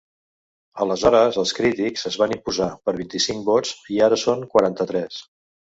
[0.85, 5.25] Aleshores els crítics es van imposar per vint-i-cinc vots, i ara són quaranta-tres.